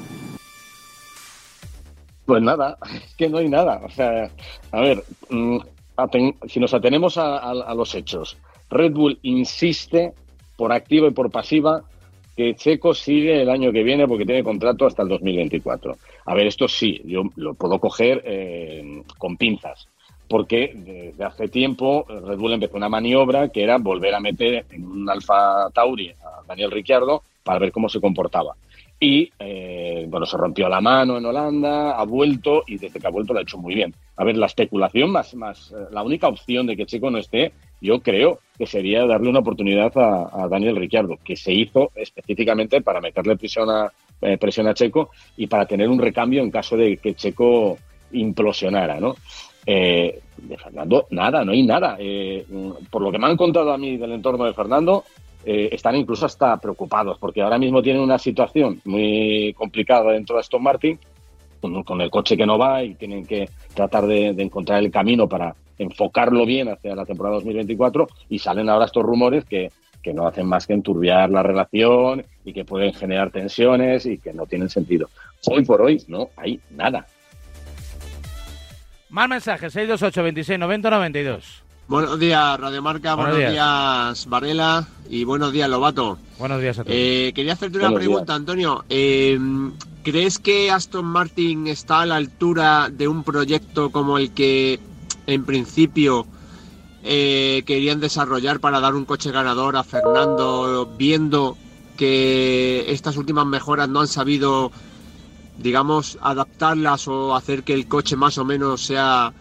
Pues 2.26 2.42
nada, 2.42 2.78
es 3.06 3.16
que 3.16 3.30
no 3.30 3.38
hay 3.38 3.50
nada. 3.50 3.82
O 3.84 3.90
sea, 3.90 4.30
a 4.72 4.82
ver, 4.82 5.04
mm, 5.30 5.58
si 6.48 6.60
nos 6.60 6.74
atenemos 6.74 7.18
a 7.18 7.74
los 7.76 7.94
hechos, 7.96 8.38
Red 8.70 8.94
Bull 8.94 9.20
insiste 9.24 10.14
por 10.56 10.72
activa 10.72 11.08
y 11.08 11.12
por 11.12 11.32
pasiva 11.32 11.84
que 12.40 12.56
Checo 12.56 12.94
sigue 12.94 13.42
el 13.42 13.50
año 13.50 13.74
que 13.74 13.84
viene 13.84 14.08
porque 14.08 14.26
tiene 14.26 14.46
contrato 14.46 14.86
hasta 14.86 15.04
el 15.04 15.10
2024. 15.10 15.98
A 16.26 16.34
ver, 16.34 16.48
esto 16.48 16.70
sí, 16.70 17.02
yo 17.04 17.24
lo 17.36 17.54
puedo 17.54 17.80
coger 17.80 18.22
eh, 18.26 19.04
con 19.18 19.36
pinzas, 19.36 19.90
porque 20.30 20.72
desde 20.76 21.24
hace 21.24 21.48
tiempo 21.48 22.06
Red 22.08 22.38
Bull 22.38 22.54
empezó 22.54 22.78
una 22.78 22.88
maniobra 22.88 23.50
que 23.50 23.64
era 23.64 23.78
volver 23.78 24.14
a 24.14 24.20
meter 24.20 24.66
en 24.70 24.86
un 24.86 25.10
Alfa 25.10 25.70
Tauri 25.74 26.12
a 26.12 26.44
Daniel 26.48 26.72
Ricciardo 26.72 27.24
para 27.44 27.60
ver 27.60 27.72
cómo 27.72 27.90
se 27.90 28.00
comportaba. 28.00 28.56
Y, 29.02 29.32
eh, 29.40 30.06
bueno, 30.10 30.26
se 30.26 30.38
rompió 30.38 30.68
la 30.68 30.82
mano 30.82 31.18
en 31.18 31.26
Holanda, 31.26 31.98
ha 31.98 32.04
vuelto 32.04 32.64
y 32.68 32.78
desde 32.78 33.00
que 33.00 33.08
ha 33.08 33.12
vuelto 33.12 33.34
lo 33.34 33.40
ha 33.40 33.44
hecho 33.44 33.58
muy 33.58 33.74
bien. 33.74 33.94
A 34.18 34.26
ver, 34.26 34.38
la 34.38 34.46
especulación 34.46 35.10
más, 35.10 35.34
más, 35.36 35.72
eh, 35.72 35.88
la 35.92 36.04
única 36.04 36.28
opción 36.28 36.68
de 36.68 36.76
que 36.76 36.86
Checo 36.86 37.10
no 37.10 37.18
esté 37.18 37.54
yo 37.82 38.02
creo 38.02 38.40
que 38.58 38.68
sería 38.68 39.06
darle 39.06 39.30
una 39.30 39.40
oportunidad 39.40 39.92
a, 39.96 40.48
Daniel 40.50 40.76
Ricciardo, 40.76 41.18
que 41.24 41.38
se 41.38 41.54
hizo 41.54 41.92
específicamente 41.96 42.82
para 42.82 43.00
meterle 43.00 43.38
presión 43.38 43.70
a, 43.70 43.92
eh, 44.22 44.38
presión 44.38 44.68
a 44.68 44.74
Checo 44.74 45.12
y 45.38 45.48
para 45.48 45.66
tener 45.66 45.88
un 45.88 46.00
recambio 46.00 46.44
en 46.44 46.52
caso 46.52 46.76
de 46.76 46.98
que 46.98 47.14
Checo 47.14 47.78
implosionara, 48.12 49.00
¿no? 49.00 49.16
Eh, 49.66 50.22
de 50.38 50.58
Fernando, 50.58 51.08
nada, 51.12 51.44
no 51.44 51.52
hay 51.52 51.64
nada. 51.64 51.98
Eh, 52.00 52.46
por 52.90 53.02
lo 53.02 53.12
que 53.12 53.20
me 53.20 53.28
han 53.28 53.38
contado 53.38 53.72
a 53.72 53.78
mí 53.78 53.98
del 53.98 54.14
entorno 54.14 54.46
de 54.46 54.54
Fernando, 54.54 55.04
están 55.46 55.96
incluso 55.96 56.28
hasta 56.28 56.58
preocupados, 56.58 57.18
porque 57.18 57.42
ahora 57.42 57.58
mismo 57.58 57.82
tienen 57.82 58.04
una 58.04 58.20
situación 58.20 58.82
muy 58.86 59.54
complicada 59.58 60.12
dentro 60.12 60.36
de 60.36 60.42
Aston 60.42 60.62
Martin, 60.62 61.00
con, 61.60 62.02
el 62.02 62.12
coche 62.12 62.38
que 62.38 62.46
no 62.46 62.60
va 62.60 62.84
y 62.84 62.94
tienen 62.94 63.26
que 63.26 63.50
tratar 63.74 64.06
de 64.06 64.28
encontrar 64.30 64.84
el 64.84 64.92
camino 64.92 65.28
para, 65.28 65.56
enfocarlo 65.80 66.46
bien 66.46 66.68
hacia 66.68 66.94
la 66.94 67.06
temporada 67.06 67.38
2024 67.38 68.08
y 68.30 68.38
salen 68.38 68.70
ahora 68.70 68.86
estos 68.86 69.04
rumores 69.04 69.46
que 69.46 69.72
no 70.14 70.28
hacen 70.28 70.48
más 70.48 70.66
que 70.66 70.74
enturbiar 70.74 71.30
la 71.30 71.44
relación 71.44 72.26
y 72.44 72.52
que 72.52 72.66
pueden 72.66 72.94
generar 72.94 73.32
tensiones 73.32 74.06
y 74.08 74.18
que 74.18 74.34
no 74.34 74.48
tienen 74.48 74.70
sentido. 74.70 75.10
Hoy 75.46 75.64
por 75.64 75.82
hoy 75.82 76.04
no 76.08 76.30
hay 76.36 76.60
nada. 76.72 77.06
Más 79.10 79.28
mensajes, 79.28 79.74
628 79.74 80.24
26 80.24 80.60
90 80.60 80.90
92. 80.90 81.64
Buenos 81.88 82.20
días, 82.20 82.60
Radiomarca, 82.60 83.16
buenos, 83.16 83.34
buenos 83.34 83.52
días. 83.52 84.26
Varela 84.30 84.88
y 85.10 85.24
buenos 85.24 85.52
días, 85.52 85.68
Lobato. 85.68 86.20
Buenos 86.38 86.62
días 86.62 86.78
a 86.78 86.84
todos. 86.84 86.96
Eh, 86.96 87.32
quería 87.34 87.54
hacerte 87.54 87.80
una 87.80 87.92
pregunta, 87.92 88.36
Antonio. 88.36 88.86
Eh, 88.90 89.40
¿Crees 90.04 90.38
que 90.38 90.70
Aston 90.70 91.06
Martin 91.06 91.66
está 91.66 92.02
a 92.02 92.06
la 92.06 92.18
altura 92.18 92.90
de 92.92 93.08
un 93.08 93.24
proyecto 93.24 93.92
como 93.92 94.20
el 94.20 94.32
que 94.32 94.80
en 95.26 95.44
principio 95.44 96.28
eh, 97.04 97.64
querían 97.66 98.00
desarrollar 98.00 98.60
para 98.60 98.80
dar 98.80 98.94
un 98.94 99.06
coche 99.06 99.32
ganador 99.32 99.76
a 99.76 99.84
Fernando, 99.84 100.94
viendo 100.98 101.58
que 101.98 102.86
estas 102.92 103.18
últimas 103.18 103.48
mejoras 103.48 103.90
no 103.90 104.02
han 104.02 104.08
sabido, 104.08 104.72
digamos, 105.62 106.18
adaptarlas 106.22 107.08
o 107.08 107.36
hacer 107.36 107.64
que 107.64 107.74
el 107.74 107.88
coche 107.88 108.16
más 108.16 108.38
o 108.38 108.46
menos 108.46 108.86
sea 108.86 109.34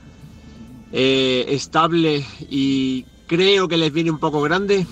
eh, 0.92 1.46
estable 1.48 2.24
y 2.50 3.04
creo 3.26 3.68
que 3.68 3.76
les 3.76 3.92
viene 3.92 4.10
un 4.10 4.18
poco 4.18 4.40
grande. 4.42 4.86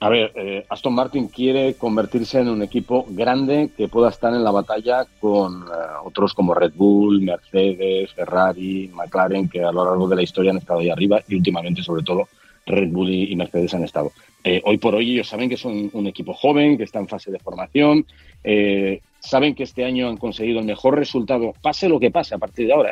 A 0.00 0.10
ver, 0.10 0.32
eh, 0.34 0.66
Aston 0.68 0.94
Martin 0.94 1.28
quiere 1.28 1.76
convertirse 1.76 2.38
en 2.38 2.50
un 2.50 2.62
equipo 2.62 3.06
grande 3.08 3.70
que 3.74 3.88
pueda 3.88 4.10
estar 4.10 4.34
en 4.34 4.44
la 4.44 4.50
batalla 4.50 5.06
con 5.18 5.62
eh, 5.62 5.66
otros 6.04 6.34
como 6.34 6.52
Red 6.52 6.72
Bull, 6.74 7.22
Mercedes, 7.22 8.12
Ferrari, 8.12 8.90
McLaren, 8.92 9.48
que 9.48 9.64
a 9.64 9.72
lo 9.72 9.82
largo 9.82 10.06
de 10.06 10.16
la 10.16 10.22
historia 10.22 10.50
han 10.50 10.58
estado 10.58 10.80
ahí 10.80 10.90
arriba 10.90 11.22
y 11.26 11.36
últimamente, 11.36 11.82
sobre 11.82 12.02
todo, 12.02 12.28
Red 12.66 12.90
Bull 12.90 13.10
y, 13.10 13.36
Mercedes 13.36 13.74
han 13.74 13.84
estado. 13.84 14.12
Eh, 14.42 14.60
hoy 14.64 14.78
por 14.78 14.94
hoy 14.94 15.12
ellos 15.12 15.28
saben 15.28 15.48
que 15.48 15.56
son 15.56 15.90
un 15.92 16.06
equipo 16.06 16.34
joven, 16.34 16.76
que 16.76 16.84
está 16.84 16.98
en 16.98 17.08
fase 17.08 17.30
de 17.30 17.38
formación, 17.38 18.06
saben 19.20 19.54
que 19.54 19.62
este 19.62 19.84
año 19.84 20.08
han 20.08 20.18
conseguido 20.18 20.60
el 20.60 20.66
mejor 20.66 20.98
resultado, 20.98 21.54
pase 21.62 21.88
lo 21.88 21.98
que 21.98 22.10
pase 22.10 22.34
a 22.34 22.38
partir 22.38 22.66
de 22.66 22.72
ahora. 22.74 22.90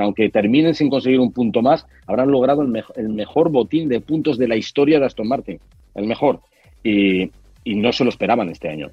aunque 0.00 0.28
terminen 0.28 0.74
sin 0.74 0.90
conseguir 0.90 1.18
un 1.20 1.32
punto 1.32 1.62
más, 1.62 1.86
habrán 2.06 2.30
logrado 2.30 2.62
el 2.62 3.08
mejor 3.08 3.50
botín 3.50 3.88
de 3.88 4.00
puntos 4.00 4.36
de 4.36 4.48
la 4.48 4.56
historia 4.56 5.00
de 5.00 5.06
Aston 5.06 5.28
Martin 5.28 5.58
el 5.96 6.06
mejor. 6.06 6.40
Y, 6.84 7.30
no 7.64 7.92
se 7.92 8.04
lo 8.04 8.10
esperaban 8.10 8.48
este 8.48 8.68
año. 8.68 8.90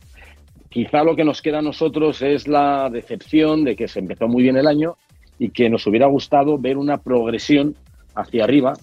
quizá 0.69 1.03
lo 1.03 1.15
que 1.15 1.23
nos 1.23 1.43
queda 1.43 1.59
a 1.59 1.61
nosotros 1.61 2.23
es 2.23 2.47
la 2.47 2.89
decepción 2.89 3.63
de 3.63 3.75
que 3.75 3.87
se 3.87 3.99
empezó 3.99 4.27
muy 4.27 4.41
bien 4.41 4.57
el 4.57 4.65
año 4.65 4.95
y 5.37 5.49
que 5.49 5.69
nos 5.69 5.85
hubiera 5.85 6.07
gustado 6.07 6.57
ver 6.57 6.77
una 6.77 6.97
progresión 6.97 7.75
hacia 8.15 8.43
arriba, 8.43 8.73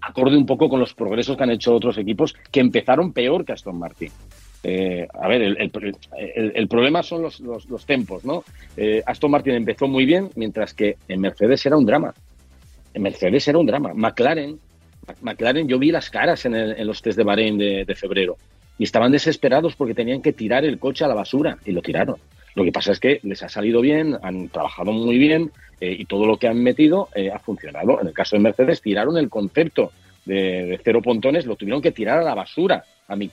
acorde 0.00 0.36
un 0.36 0.46
poco 0.46 0.68
con 0.68 0.80
los 0.80 0.94
progresos 0.94 1.36
que 1.36 1.42
han 1.42 1.50
hecho 1.50 1.74
otros 1.74 1.98
equipos 1.98 2.34
que 2.50 2.60
empezaron 2.60 3.12
peor 3.12 3.44
que 3.44 3.52
Aston 3.52 3.78
Martin. 3.78 4.10
Eh, 4.62 5.06
a 5.12 5.28
ver, 5.28 5.42
el, 5.42 6.68
problema 6.68 7.02
son 7.02 7.22
los, 7.22 7.40
los, 7.40 7.86
tempos, 7.86 8.24
¿no? 8.24 8.42
Eh, 8.76 9.02
Aston 9.06 9.30
Martin 9.30 9.54
empezó 9.54 9.86
muy 9.86 10.04
bien, 10.04 10.30
mientras 10.34 10.74
que 10.74 10.96
en 11.06 11.20
Mercedes 11.20 11.64
era 11.64 11.76
un 11.76 11.86
drama. 11.86 12.12
En 12.92 13.02
Mercedes 13.02 13.46
era 13.46 13.58
un 13.58 13.66
drama. 13.66 13.92
McLaren, 13.94 14.58
McLaren 15.20 15.68
yo 15.68 15.78
vi 15.78 15.90
las 15.92 16.10
caras 16.10 16.44
en, 16.44 16.86
los 16.86 17.02
test 17.02 17.16
de 17.16 17.24
Bahrein 17.24 17.56
de, 17.58 17.94
febrero 17.94 18.36
y 18.78 18.84
estaban 18.84 19.12
desesperados 19.12 19.76
porque 19.76 19.94
tenían 19.94 20.22
que 20.22 20.32
tirar 20.32 20.64
el 20.64 20.78
coche 20.78 21.04
a 21.04 21.08
la 21.08 21.14
basura 21.14 21.58
y 21.64 21.72
lo 21.72 21.82
tiraron. 21.82 22.16
Lo 22.58 22.64
que 22.64 22.72
pasa 22.72 22.90
es 22.90 22.98
que 22.98 23.20
les 23.22 23.40
ha 23.44 23.48
salido 23.48 23.80
bien, 23.80 24.18
han 24.20 24.48
trabajado 24.48 24.90
muy 24.90 25.16
bien 25.16 25.52
eh, 25.80 25.94
y 25.96 26.06
todo 26.06 26.26
lo 26.26 26.38
que 26.38 26.48
han 26.48 26.60
metido 26.60 27.08
ha 27.32 27.38
funcionado. 27.38 28.00
En 28.00 28.08
el 28.08 28.12
caso 28.12 28.34
de 28.34 28.42
Mercedes, 28.42 28.82
tiraron 28.82 29.16
el 29.16 29.28
concepto 29.28 29.92
de, 30.24 30.80
cero 30.82 31.00
pontones, 31.00 31.46
lo 31.46 31.54
tuvieron 31.54 31.80
que 31.80 31.92
tirar 31.92 32.18
a 32.18 32.24
la 32.24 32.34
basura 32.34 32.82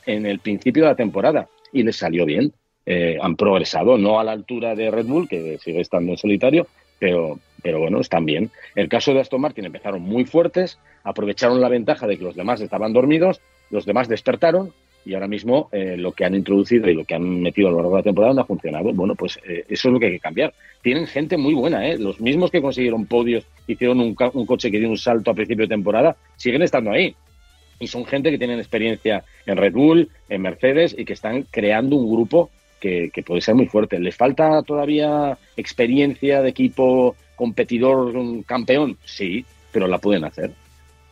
en 0.06 0.28
el 0.28 0.38
principio 0.38 0.84
de 0.84 0.90
la 0.90 0.96
temporada 0.96 1.48
y 1.74 1.82
les 1.82 1.96
salió 1.96 2.24
bien. 2.24 2.54
Eh, 2.86 3.18
han 3.20 3.36
progresado, 3.36 3.98
no 3.98 4.20
a 4.20 4.24
la 4.24 4.32
altura 4.32 4.76
de 4.76 4.92
Red 4.92 5.08
Bull, 5.08 5.28
que 5.28 5.58
sigue 5.58 5.82
estando 5.82 6.12
en 6.12 6.20
solitario, 6.20 6.68
pero, 7.00 7.40
pero 7.64 7.80
bueno, 7.80 8.00
están 8.00 8.28
bien. 8.28 8.52
El 8.76 8.90
caso 8.90 9.12
de 9.12 9.22
Aston 9.22 9.42
Martin 9.42 9.66
empezaron 9.66 10.04
muy 10.04 10.26
fuertes, 10.26 10.78
aprovecharon 11.04 11.60
la 11.60 11.70
ventaja 11.70 12.06
de 12.06 12.16
que 12.16 12.24
los 12.24 12.36
demás 12.36 12.62
estaban 12.62 12.94
dormidos, 12.94 13.42
los 13.72 13.88
demás 13.88 14.08
despertaron 14.08 14.72
y 15.06 15.14
ahora 15.14 15.28
mismo 15.28 15.70
eh, 15.72 15.96
lo 15.98 16.12
que 16.12 16.26
han 16.26 16.34
introducido 16.34 16.90
y 16.90 16.96
lo 16.96 17.06
que 17.06 17.14
han 17.14 17.42
metido 17.42 17.68
a 17.68 17.72
lo 17.72 17.78
largo 17.78 17.92
de 17.92 18.00
la 18.00 18.04
temporada 18.04 18.34
no 18.34 18.42
ha 18.42 18.46
funcionado. 18.46 18.92
Bueno, 18.92 19.16
pues 19.16 19.40
eh, 19.48 19.64
eso 19.70 19.88
es 19.88 19.94
lo 19.94 20.00
que 20.00 20.08
hay 20.08 20.12
que 20.14 20.20
cambiar. 20.20 20.54
Tienen 20.82 21.06
gente 21.06 21.38
muy 21.38 21.54
buena, 21.54 21.88
¿eh? 21.88 21.98
Los 21.98 22.20
mismos 22.20 22.50
que 22.50 22.62
consiguieron 22.62 23.06
podios, 23.06 23.46
hicieron 23.68 24.00
un, 24.00 24.16
un 24.34 24.46
coche 24.46 24.72
que 24.72 24.80
dio 24.80 24.90
un 24.90 24.98
salto 24.98 25.32
a 25.32 25.36
principio 25.36 25.66
de 25.66 25.76
temporada, 25.76 26.18
siguen 26.36 26.64
estando 26.64 26.92
ahí. 26.92 27.16
Y 27.80 27.88
son 27.88 28.06
gente 28.06 28.32
que 28.32 28.38
tienen 28.38 28.58
experiencia 28.58 29.24
en 29.46 29.58
Red 29.58 29.74
Bull, 29.74 30.10
en 30.30 30.42
Mercedes 30.42 30.96
y 30.98 31.06
que 31.06 31.14
están 31.14 31.44
creando 31.52 31.96
un 31.98 32.12
grupo 32.12 32.50
que, 32.80 33.12
que 33.14 33.22
puede 33.22 33.42
ser 33.42 33.56
muy 33.56 33.68
fuerte. 33.68 34.00
¿Les 34.00 34.16
falta 34.16 34.64
todavía 34.64 35.38
experiencia 35.56 36.42
de 36.42 36.50
equipo 36.50 37.16
competidor 37.36 38.14
campeón? 38.46 38.98
Sí, 39.04 39.46
pero 39.72 39.88
la 39.88 40.00
pueden 40.00 40.24
hacer. 40.24 40.52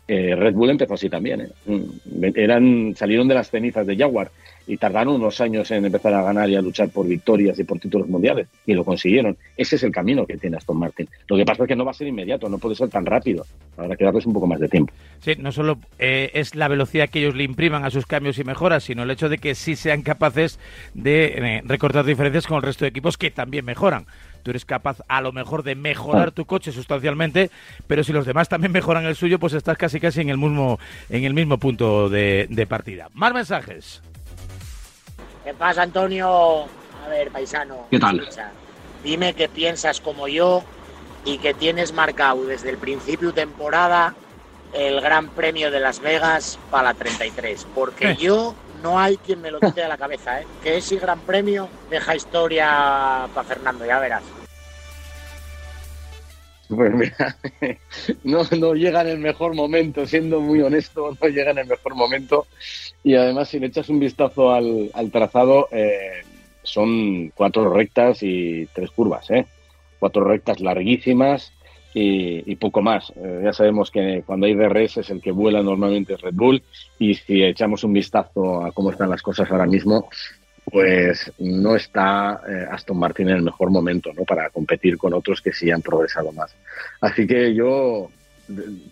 Eh, 0.08 0.36
Red 0.36 0.54
Bull 0.54 0.70
empezó 0.70 0.96
así 0.96 1.10
también. 1.10 1.42
¿eh? 1.42 1.50
Mm, 1.66 2.26
eran, 2.36 2.94
salieron 2.96 3.28
de 3.28 3.36
las 3.36 3.50
cenizas 3.50 3.88
de 3.88 3.96
Jaguar 3.96 4.32
y 4.68 4.78
tardaron 4.78 5.16
unos 5.16 5.40
años 5.42 5.70
en 5.72 5.86
empezar 5.86 6.14
a 6.14 6.24
ganar 6.24 6.50
y 6.50 6.56
a 6.56 6.62
luchar 6.62 6.90
por 6.90 7.08
victorias 7.08 7.58
y 7.60 7.64
por 7.64 7.80
títulos 7.80 8.08
mundiales 8.08 8.48
y 8.66 8.74
lo 8.74 8.84
consiguieron. 8.84 9.38
Ese 9.58 9.76
es 9.76 9.84
el 9.84 9.92
camino 9.92 10.26
que 10.26 10.38
tiene 10.38 10.58
Aston 10.58 10.78
Martin. 10.78 11.08
Lo 11.28 11.38
que 11.38 11.46
pasa 11.46 11.64
es 11.64 11.68
que 11.68 11.76
no 11.76 11.86
va 11.86 11.92
a 11.92 11.94
ser 11.94 12.08
inmediato, 12.08 12.50
no 12.50 12.58
puede 12.58 12.76
ser 12.76 12.90
tan 12.90 13.06
rápido. 13.06 13.46
Habrá 13.78 13.96
que 13.96 14.06
darles 14.06 14.26
un 14.26 14.34
poco 14.34 14.48
más 14.48 14.60
de 14.60 14.70
tiempo. 14.70 14.94
Sí, 15.20 15.36
no 15.38 15.52
solo 15.52 15.80
eh, 16.00 16.32
es 16.34 16.56
la 16.56 16.68
velocidad 16.68 17.10
que 17.10 17.20
ellos 17.20 17.36
le 17.36 17.44
impriman 17.44 17.86
a 17.86 17.90
sus 17.90 18.06
cambios 18.06 18.38
y 18.40 18.44
mejoras, 18.44 18.84
sino 18.84 19.04
el 19.04 19.12
hecho 19.12 19.30
de 19.30 19.38
que 19.38 19.56
sí 19.56 19.76
sean 19.76 20.02
capaces 20.02 20.60
de 20.94 21.62
recortar 21.66 22.06
diferencias 22.06 22.48
con 22.48 22.58
el 22.58 22.64
resto 22.64 22.86
de 22.86 22.90
equipos 22.90 23.18
que 23.18 23.32
también 23.32 23.66
mejoran 23.66 24.06
tú 24.44 24.52
eres 24.52 24.66
capaz 24.66 25.02
a 25.08 25.22
lo 25.22 25.32
mejor 25.32 25.64
de 25.64 25.76
mejorar 25.76 26.32
tu 26.32 26.46
coche 26.46 26.72
sustancialmente, 26.72 27.50
pero 27.88 28.04
si 28.04 28.14
los 28.14 28.26
demás 28.26 28.50
también 28.50 28.72
mejoran 28.72 29.06
el 29.06 29.16
suyo, 29.16 29.40
pues 29.40 29.54
estás 29.54 29.78
casi 29.78 30.00
casi 30.00 30.22
en 30.22 30.30
el 30.30 30.38
mismo, 30.38 30.80
en 31.10 31.24
el 31.24 31.34
mismo 31.34 31.58
punto 31.58 32.10
de, 32.10 32.68
partida. 32.70 33.10
Más 33.14 33.34
mensajes. 33.34 34.02
¿Qué 35.44 35.54
pasa, 35.54 35.82
Antonio? 35.82 36.66
A 37.06 37.10
ver, 37.10 37.30
paisano. 37.32 37.88
¿Qué 37.90 38.00
tal? 38.00 38.28
Dime 39.04 39.34
que 39.34 39.50
piensas 39.50 40.00
como 40.00 40.28
yo 40.28 40.64
y 41.26 41.38
que 41.38 41.54
tienes 41.54 41.94
marcado 41.94 42.46
desde 42.46 42.70
el 42.70 42.78
principio 42.78 43.30
de 43.30 43.34
temporada 43.34 44.16
el 44.74 45.02
Gran 45.02 45.30
Premio 45.30 45.72
de 45.72 45.80
Las 45.80 46.00
Vegas 46.00 46.58
para 46.72 46.90
la 46.90 46.94
33. 46.94 47.68
Porque 47.76 48.12
eh. 48.12 48.18
yo 48.20 48.56
no 48.84 49.00
hay 49.00 49.16
quien 49.18 49.42
me 49.42 49.50
lo 49.50 49.60
quite 49.60 49.82
de 49.82 49.88
la 49.88 49.98
cabeza, 49.98 50.42
¿eh? 50.42 50.46
Que 50.62 50.78
ese 50.78 50.98
gran 50.98 51.20
premio 51.22 51.70
deja 51.90 52.16
historia 52.16 53.28
para 53.34 53.48
Fernando, 53.48 53.86
ya 53.86 54.00
verás. 54.00 54.24
Pues 56.68 56.94
mira, 56.94 57.38
no, 58.24 58.74
llega 58.74 59.02
en 59.02 59.08
el 59.08 59.20
mejor 59.20 59.56
momento, 59.56 60.06
siendo 60.06 60.42
muy 60.42 60.62
honesto, 60.62 61.18
no 61.22 61.28
llega 61.30 61.52
en 61.52 61.60
el 61.60 61.68
mejor 61.68 61.96
momento. 61.96 62.46
Y 63.04 63.16
además, 63.16 63.50
si 63.50 63.60
le 63.60 63.68
echas 63.68 63.90
un 63.90 64.00
vistazo 64.00 64.52
al, 64.52 64.92
trazado, 65.12 65.70
eh, 65.72 66.22
son 66.62 67.30
cuatro 67.30 67.74
rectas 67.74 68.22
y 68.22 68.68
tres 68.74 68.92
curvas, 68.92 69.30
¿eh? 69.32 69.46
Cuatro 70.00 70.26
rectas 70.26 70.60
larguísimas 70.60 71.54
y, 71.94 72.56
poco 72.56 72.82
más. 72.82 73.12
Eh, 73.16 73.42
ya 73.44 73.54
sabemos 73.54 73.92
que 73.92 74.24
cuando 74.26 74.46
hay 74.46 74.56
DRS 74.56 74.98
es 74.98 75.10
el 75.10 75.22
que 75.22 75.32
vuela 75.32 75.62
normalmente 75.62 76.18
Red 76.18 76.34
Bull 76.34 76.64
y 77.00 77.14
si 77.14 77.44
echamos 77.44 77.84
un 77.84 77.94
vistazo 77.94 78.64
a 78.64 78.72
cómo 78.72 78.92
están 78.92 79.10
las 79.10 79.22
cosas 79.22 79.50
ahora 79.52 79.66
mismo, 79.66 80.10
pues 80.66 81.32
no 81.40 81.76
está 81.76 82.42
eh, 82.48 82.66
Aston 82.72 82.98
Martin 82.98 83.30
en 83.30 83.38
el 83.38 83.42
mejor 83.44 83.70
momento 83.70 84.12
¿no? 84.14 84.24
para 84.24 84.50
competir 84.50 84.98
con 84.98 85.14
otros 85.14 85.42
que 85.42 85.52
sí 85.52 85.70
han 85.72 85.82
progresado 85.82 86.32
más. 86.32 86.56
Así 87.02 87.28
que 87.28 87.54
yo, 87.54 88.10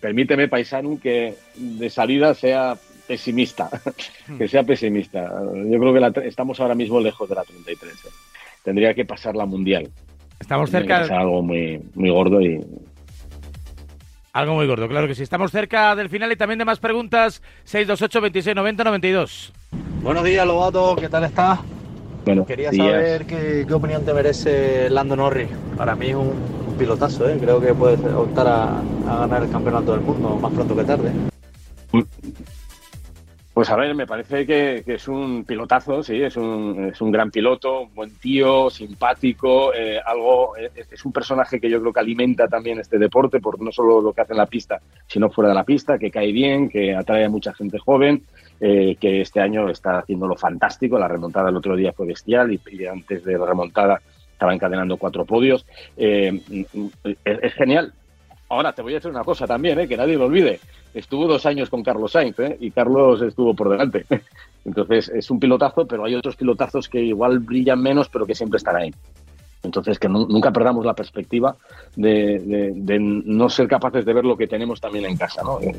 permíteme, 0.00 0.48
paisano, 0.48 0.98
que 1.00 1.34
de 1.56 1.90
salida 1.90 2.34
sea 2.34 2.76
pesimista, 3.06 3.68
que 4.38 4.48
sea 4.48 4.62
pesimista. 4.62 5.32
Yo 5.54 5.78
creo 5.78 6.12
que 6.12 6.28
estamos 6.28 6.60
ahora 6.60 6.74
mismo 6.74 7.00
lejos 7.00 7.28
de 7.28 7.34
la 7.34 7.44
33. 7.44 7.92
¿eh? 7.92 8.08
Tendría 8.62 8.94
que 8.94 9.04
pasar 9.04 9.34
la 9.34 9.46
mundial. 9.46 9.90
Estamos 10.38 10.70
cerca. 10.70 11.06
de 11.06 11.14
algo 11.14 11.40
muy, 11.42 11.80
muy 11.94 12.10
gordo 12.10 12.40
y 12.40 12.60
algo 14.32 14.54
muy 14.54 14.66
gordo, 14.66 14.88
claro 14.88 15.06
que 15.06 15.14
sí. 15.14 15.22
Estamos 15.22 15.50
cerca 15.50 15.94
del 15.94 16.08
final 16.08 16.32
y 16.32 16.36
también 16.36 16.58
de 16.58 16.64
más 16.64 16.78
preguntas. 16.78 17.42
628 17.64 18.20
26 18.20 18.56
90 18.56 18.84
92. 18.84 19.52
Buenos 20.02 20.24
días, 20.24 20.46
Lobato. 20.46 20.96
¿Qué 20.96 21.08
tal 21.08 21.24
estás? 21.24 21.60
Bueno, 22.24 22.46
Quería 22.46 22.72
saber 22.72 23.26
qué, 23.26 23.66
opinión 23.72 24.04
te 24.04 24.14
merece 24.14 24.88
Lando 24.90 25.16
Norris. 25.16 25.48
Para 25.76 25.94
mí 25.94 26.08
es 26.08 26.14
un, 26.14 26.32
pilotazo, 26.78 27.28
¿eh? 27.28 27.36
Creo 27.38 27.60
que 27.60 27.74
puede 27.74 27.96
optar 28.14 28.46
a, 28.46 28.78
a 29.06 29.16
ganar 29.18 29.42
el 29.42 29.50
campeonato 29.50 29.92
del 29.92 30.00
mundo 30.00 30.36
más 30.36 30.52
pronto 30.52 30.74
que 30.74 30.84
tarde. 30.84 31.12
Pues 33.54 33.68
a 33.68 33.76
ver, 33.76 33.94
me 33.94 34.06
parece 34.06 34.46
que, 34.46 34.82
es 34.86 35.08
un 35.08 35.44
pilotazo, 35.44 36.02
sí, 36.02 36.22
es 36.22 36.36
un, 36.38 36.88
es 36.90 37.00
un 37.02 37.12
gran 37.12 37.30
piloto, 37.30 37.82
un 37.82 37.94
buen 37.94 38.18
tío, 38.18 38.70
simpático, 38.70 39.74
eh, 39.74 40.00
algo, 40.02 40.56
es, 40.56 41.04
un 41.04 41.12
personaje 41.12 41.60
que 41.60 41.68
yo 41.68 41.78
creo 41.78 41.92
que 41.92 42.00
alimenta 42.00 42.48
también 42.48 42.80
este 42.80 42.98
deporte, 42.98 43.40
por 43.40 43.60
no 43.60 43.70
solo 43.70 44.00
lo 44.00 44.14
que 44.14 44.22
hace 44.22 44.32
en 44.32 44.38
la 44.38 44.46
pista, 44.46 44.80
sino 45.06 45.28
fuera 45.28 45.50
de 45.50 45.54
la 45.54 45.64
pista, 45.64 45.98
que 45.98 46.10
cae 46.10 46.32
bien, 46.32 46.70
que 46.70 46.94
atrae 46.94 47.26
a 47.26 47.28
mucha 47.28 47.52
gente 47.52 47.78
joven, 47.78 48.22
eh, 48.58 48.96
que 48.98 49.20
este 49.20 49.40
año 49.40 49.68
está 49.68 49.98
haciéndolo 49.98 50.34
fantástico, 50.34 50.98
la 50.98 51.08
remontada 51.08 51.50
el 51.50 51.56
otro 51.56 51.76
día 51.76 51.92
fue 51.92 52.06
bestial 52.06 52.52
y, 52.52 52.86
antes 52.86 53.22
de 53.22 53.36
la 53.36 53.44
remontada 53.44 54.00
estaba 54.32 54.54
encadenando 54.54 54.96
cuatro 54.96 55.26
podios. 55.26 55.66
Eh, 55.98 56.40
es, 57.24 57.52
genial, 57.52 57.92
Ahora, 58.52 58.74
te 58.74 58.82
voy 58.82 58.92
a 58.92 58.96
decir 58.96 59.10
una 59.10 59.24
cosa 59.24 59.46
también, 59.46 59.80
¿eh? 59.80 59.88
que 59.88 59.96
nadie 59.96 60.18
lo 60.18 60.26
olvide. 60.26 60.60
Estuvo 60.92 61.26
dos 61.26 61.46
años 61.46 61.70
con 61.70 61.82
Carlos 61.82 62.12
Sainz 62.12 62.38
¿eh? 62.38 62.58
y 62.60 62.70
Carlos 62.70 63.22
estuvo 63.22 63.54
por 63.54 63.70
delante. 63.70 64.04
Entonces, 64.66 65.08
es 65.08 65.30
un 65.30 65.40
pilotazo, 65.40 65.86
pero 65.86 66.04
hay 66.04 66.14
otros 66.14 66.36
pilotazos 66.36 66.86
que 66.86 67.00
igual 67.00 67.38
brillan 67.38 67.80
menos, 67.80 68.10
pero 68.10 68.26
que 68.26 68.34
siempre 68.34 68.58
están 68.58 68.76
ahí. 68.76 68.92
Entonces, 69.62 69.98
que 69.98 70.06
nunca 70.06 70.50
perdamos 70.50 70.84
la 70.84 70.92
perspectiva 70.92 71.56
de, 71.96 72.98
no 73.00 73.48
ser 73.48 73.68
capaces 73.68 74.04
de 74.04 74.12
ver 74.12 74.26
lo 74.26 74.36
que 74.36 74.46
tenemos 74.46 74.82
también 74.82 75.06
en 75.06 75.16
casa. 75.16 75.40
¿no? 75.42 75.58
Eh, 75.62 75.74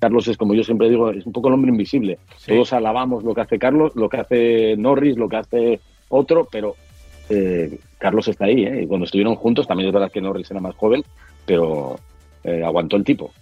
Carlos 0.00 0.26
es, 0.26 0.36
como 0.36 0.54
yo 0.54 0.64
siempre 0.64 0.90
digo, 0.90 1.10
es 1.10 1.24
un 1.24 1.32
poco 1.32 1.46
el 1.46 1.54
hombre 1.54 1.70
invisible. 1.70 2.18
Todos 2.44 2.72
alabamos 2.72 3.22
lo 3.22 3.32
que 3.32 3.42
hace 3.42 3.60
Carlos, 3.60 3.94
lo 3.94 4.08
que 4.08 4.16
hace 4.16 4.76
Norris, 4.76 5.16
lo 5.16 5.28
que 5.28 5.36
hace 5.36 5.80
otro, 6.08 6.48
pero 6.50 6.74
eh, 7.28 7.78
Carlos 7.96 8.26
está 8.26 8.46
ahí. 8.46 8.64
¿eh? 8.64 8.82
Y 8.82 8.86
cuando 8.88 9.04
estuvieron 9.04 9.36
juntos, 9.36 9.68
también 9.68 9.86
es 9.86 9.94
verdad 9.94 10.10
que 10.10 10.20
Norris 10.20 10.50
era 10.50 10.58
más 10.58 10.74
joven, 10.74 11.04
pero 11.46 12.00
eh, 12.44 12.62
aguantó 12.64 12.96
el 12.96 13.04
tipo. 13.04 13.32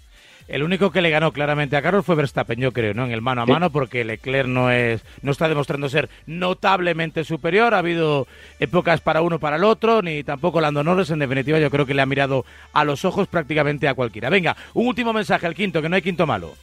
El 0.48 0.62
único 0.62 0.92
que 0.92 1.00
le 1.00 1.10
ganó 1.10 1.32
claramente 1.32 1.76
a 1.76 1.82
Carlos 1.82 2.06
fue 2.06 2.14
Verstappen, 2.14 2.60
yo 2.60 2.72
creo, 2.72 2.94
¿no? 2.94 3.04
En 3.04 3.10
el 3.10 3.20
mano 3.20 3.42
a 3.42 3.46
mano, 3.46 3.70
porque 3.70 4.04
Leclerc 4.04 4.48
no 4.48 4.70
es, 4.70 5.02
no 5.22 5.32
está 5.32 5.48
demostrando 5.48 5.88
ser 5.88 6.08
notablemente 6.26 7.24
superior. 7.24 7.74
Ha 7.74 7.78
habido 7.78 8.28
épocas 8.60 9.00
para 9.00 9.22
uno 9.22 9.40
para 9.40 9.56
el 9.56 9.64
otro, 9.64 10.02
ni 10.02 10.22
tampoco 10.22 10.60
Lando 10.60 10.84
Norris. 10.84 11.10
En 11.10 11.18
definitiva, 11.18 11.58
yo 11.58 11.70
creo 11.70 11.84
que 11.84 11.94
le 11.94 12.02
ha 12.02 12.06
mirado 12.06 12.44
a 12.72 12.84
los 12.84 13.04
ojos 13.04 13.26
prácticamente 13.26 13.88
a 13.88 13.94
cualquiera. 13.94 14.30
Venga, 14.30 14.56
un 14.74 14.86
último 14.86 15.12
mensaje, 15.12 15.48
el 15.48 15.54
quinto, 15.54 15.82
que 15.82 15.88
no 15.88 15.96
hay 15.96 16.02
quinto 16.02 16.26
malo. 16.26 16.54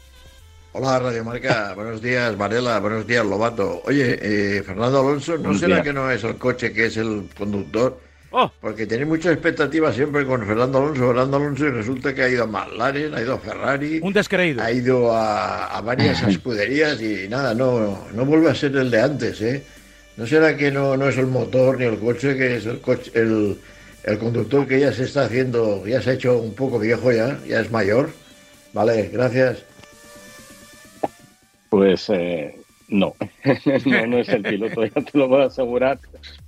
Hola 0.75 0.97
Radio 0.97 1.23
Marca, 1.23 1.73
buenos 1.75 2.01
días 2.01 2.35
Varela, 2.35 2.79
buenos 2.79 3.05
días 3.05 3.23
Lobato. 3.23 3.83
Oye, 3.85 4.17
eh, 4.19 4.63
Fernando 4.63 5.01
Alonso, 5.01 5.37
¿no 5.37 5.53
será 5.53 5.83
que 5.83 5.93
no 5.93 6.09
es 6.09 6.23
el 6.23 6.37
coche 6.37 6.73
que 6.73 6.87
es 6.87 6.97
el 6.97 7.29
conductor? 7.37 7.99
Oh. 8.35 8.51
Porque 8.61 8.87
tiene 8.87 9.05
muchas 9.05 9.33
expectativas 9.33 9.93
siempre 9.93 10.25
con 10.25 10.43
Fernando 10.43 10.79
Alonso, 10.79 11.07
Fernando 11.07 11.37
Alonso, 11.37 11.67
y 11.67 11.69
resulta 11.69 12.15
que 12.15 12.23
ha 12.23 12.29
ido 12.29 12.43
a 12.45 12.47
McLaren, 12.47 13.13
ha 13.13 13.21
ido 13.21 13.35
a 13.35 13.37
Ferrari. 13.37 13.99
Un 14.01 14.11
descreído. 14.11 14.63
Ha 14.63 14.71
ido 14.71 15.15
a, 15.15 15.79
varias 15.81 16.23
escuderías 16.23 16.99
y 16.99 17.27
nada, 17.29 17.53
no, 17.53 18.07
no 18.11 18.25
vuelve 18.25 18.49
a 18.49 18.55
ser 18.55 18.75
el 18.75 18.89
de 18.89 18.99
antes, 18.99 19.39
¿eh? 19.39 19.63
¿No 20.17 20.25
será 20.25 20.57
que 20.57 20.71
no, 20.71 20.97
no 20.97 21.09
es 21.09 21.17
el 21.19 21.27
motor 21.27 21.77
ni 21.77 21.85
el 21.85 21.99
coche, 21.99 22.35
que 22.35 22.55
es 22.57 22.65
el 22.65 22.81
coche, 22.81 23.11
el, 23.13 23.59
el 24.03 24.17
conductor 24.17 24.67
que 24.67 24.79
ya 24.79 24.91
se 24.91 25.03
está 25.03 25.25
haciendo, 25.25 25.85
ya 25.85 26.01
se 26.01 26.09
ha 26.09 26.13
hecho 26.13 26.39
un 26.39 26.55
poco 26.55 26.79
viejo 26.79 27.11
ya, 27.11 27.39
ya 27.47 27.59
es 27.59 27.69
mayor? 27.69 28.09
Vale, 28.73 29.09
gracias. 29.13 29.63
Pues 31.69 32.09
eh, 32.09 32.55
no. 32.87 33.13
no, 33.85 34.07
no 34.07 34.17
es 34.17 34.29
el 34.29 34.41
piloto, 34.41 34.85
ya 34.85 35.01
te 35.01 35.17
lo 35.19 35.29
puedo 35.29 35.43
asegurar 35.43 35.99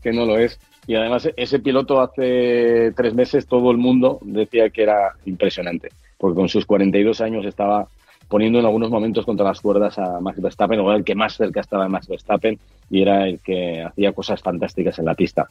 que 0.02 0.12
no 0.12 0.26
lo 0.26 0.40
es. 0.40 0.60
Y 0.88 0.96
además 0.96 1.30
ese 1.36 1.60
piloto 1.60 2.00
hace 2.00 2.92
tres 2.96 3.14
meses 3.14 3.48
todo 3.48 3.72
el 3.72 3.78
mundo 3.78 4.20
decía 4.22 4.70
que 4.70 4.84
era 4.84 5.14
impresionante, 5.26 5.90
porque 6.18 6.36
con 6.36 6.50
sus 6.50 6.66
42 6.66 7.22
años 7.22 7.46
estaba 7.46 7.88
poniendo 8.28 8.60
en 8.60 8.66
algunos 8.66 8.90
momentos 8.90 9.26
contra 9.26 9.46
las 9.46 9.62
cuerdas 9.62 9.98
a 10.00 10.20
Max 10.20 10.42
Verstappen, 10.42 10.80
o 10.80 10.90
era 10.90 10.98
el 10.98 11.04
que 11.04 11.16
más 11.16 11.36
cerca 11.36 11.62
estaba 11.62 11.84
de 11.84 11.90
Max 11.90 12.08
Verstappen 12.08 12.58
y 12.90 13.02
era 13.02 13.28
el 13.28 13.40
que 13.40 13.84
hacía 13.84 14.14
cosas 14.14 14.42
fantásticas 14.42 14.98
en 15.00 15.06
la 15.06 15.16
pista. 15.16 15.48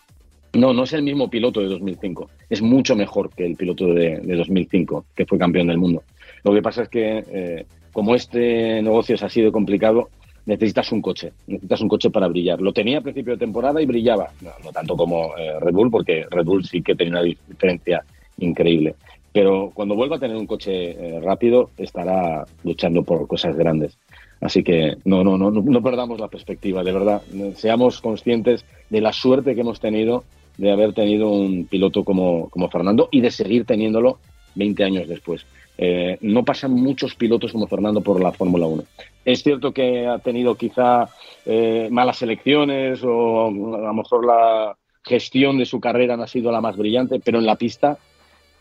No, 0.55 0.73
no 0.73 0.85
es 0.85 0.93
el 0.93 1.03
mismo 1.03 1.29
piloto 1.29 1.61
de 1.61 1.67
2005, 1.67 2.31
es 2.49 2.63
mucho 2.63 2.95
mejor 2.95 3.31
que 3.31 3.45
el 3.45 3.57
piloto 3.57 3.87
de, 3.87 4.21
2005, 4.21 5.07
que 5.15 5.27
fue 5.27 5.39
campeón 5.39 5.67
del 5.67 5.79
mundo. 5.79 6.03
Lo 6.45 6.55
que 6.55 6.63
pasa 6.63 6.83
es 6.83 6.89
que, 6.89 7.25
eh, 7.29 7.67
como 7.93 8.15
este 8.15 8.81
negocio 8.83 9.17
es 9.17 9.23
así 9.25 9.43
de 9.43 9.51
complicado, 9.51 10.11
necesitas 10.47 10.93
un 10.93 11.01
coche, 11.01 11.33
necesitas 11.47 11.81
un 11.81 11.89
coche 11.89 12.11
para 12.11 12.29
brillar. 12.29 12.61
Lo 12.61 12.73
tenía 12.73 12.99
a 12.99 13.03
principio 13.03 13.35
de 13.35 13.39
temporada 13.39 13.81
y 13.81 13.87
brillaba, 13.87 14.31
no, 14.41 14.73
tanto 14.73 14.97
como 14.97 15.37
eh, 15.37 15.59
Red 15.61 15.73
Bull, 15.73 15.91
porque 15.91 16.27
Red 16.31 16.45
Bull 16.45 16.65
sí 16.65 16.83
que 16.83 16.95
tenía 16.95 17.13
una 17.15 17.23
diferencia 17.23 18.05
increíble. 18.39 18.95
Pero 19.33 19.73
cuando 19.75 19.97
vuelva 19.97 20.17
a 20.17 20.21
tener 20.21 20.37
un 20.37 20.47
coche 20.47 20.91
eh, 20.91 21.21
rápido, 21.21 21.71
estará 21.77 22.45
luchando 22.63 23.03
por 23.03 23.27
cosas 23.27 23.57
grandes. 23.57 23.99
Así 24.41 24.63
que 24.63 24.97
no, 25.05 25.25
no, 25.25 25.39
no, 25.39 25.51
no 25.51 25.83
perdamos 25.83 26.21
la 26.21 26.29
perspectiva, 26.29 26.85
de 26.85 26.93
verdad. 26.93 27.23
Seamos 27.57 28.01
conscientes 28.01 28.65
de 28.91 29.01
la 29.01 29.13
suerte 29.13 29.55
que 29.55 29.63
hemos 29.63 29.81
tenido 29.81 30.25
de 30.57 30.71
haber 30.71 30.93
tenido 30.93 31.31
un 31.31 31.67
piloto 31.67 32.05
como, 32.05 32.49
como 32.51 32.69
Fernando 32.69 33.09
y 33.11 33.21
de 33.21 33.31
seguir 33.31 33.65
teniéndolo 33.65 34.19
20 34.55 34.85
años 34.85 35.09
después. 35.09 35.45
Eh, 35.77 36.19
no 36.21 36.45
pasan 36.45 36.73
muchos 36.73 37.15
pilotos 37.15 37.53
como 37.53 37.67
Fernando 37.67 38.01
por 38.01 38.23
la 38.23 38.33
Fórmula 38.33 38.67
1. 38.67 38.85
Es 39.25 39.43
cierto 39.43 39.73
que 39.73 40.07
ha 40.07 40.19
tenido 40.19 40.55
quizá 40.55 41.09
eh, 41.45 41.89
malas 41.91 42.23
elecciones 42.23 43.01
o 43.03 43.47
a 43.47 43.51
lo 43.51 43.95
mejor 43.95 44.25
la 44.25 44.77
gestión 45.03 45.59
de 45.59 45.67
su 45.67 45.81
carrera 45.81 46.17
no 46.17 46.23
ha 46.23 46.29
sido 46.29 46.53
la 46.53 46.61
más 46.61 46.77
brillante, 46.77 47.21
pero 47.21 47.39
en 47.39 47.47
la 47.47 47.57
pista 47.57 47.99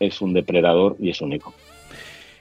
es 0.00 0.20
un 0.20 0.32
depredador 0.32 0.96
y 0.98 1.10
es 1.10 1.20
único. 1.20 1.54